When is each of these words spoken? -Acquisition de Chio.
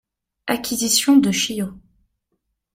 -Acquisition 0.47 1.17
de 1.17 1.31
Chio. 1.31 1.79